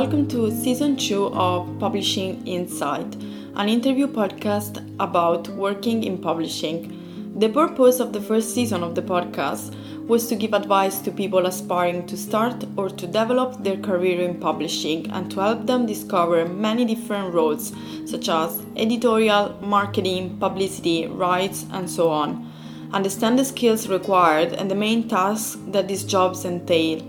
[0.00, 3.16] welcome to season two of Publishing Insight,
[3.56, 7.34] an interview podcast about working in publishing.
[7.38, 9.76] The purpose of the first season of the podcast
[10.06, 14.40] was to give advice to people aspiring to start or to develop their career in
[14.40, 17.74] publishing and to help them discover many different roles
[18.06, 22.50] such as editorial, marketing, publicity, rights, and so on.
[22.94, 27.02] Understand the skills required and the main tasks that these jobs entail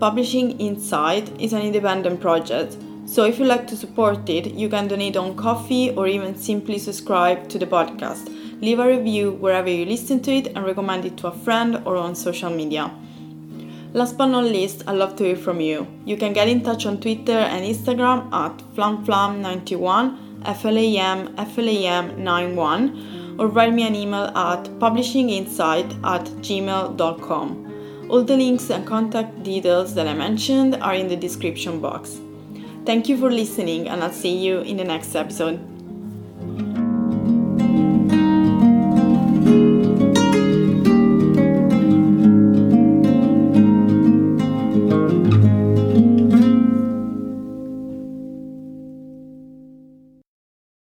[0.00, 4.88] Publishing Insight is an independent project, so if you'd like to support it, you can
[4.88, 8.28] donate on Ko-fi or even simply subscribe to the podcast.
[8.60, 11.96] Leave a review wherever you listen to it and recommend it to a friend or
[11.96, 12.90] on social media.
[13.94, 15.86] Last but not least, I'd love to hear from you.
[16.04, 20.18] You can get in touch on Twitter and Instagram at flamflam91,
[20.60, 28.08] FLAM, FLAM91, or write me an email at publishinginsight at gmail.com.
[28.10, 32.18] All the links and contact details that I mentioned are in the description box.
[32.84, 35.73] Thank you for listening, and I'll see you in the next episode.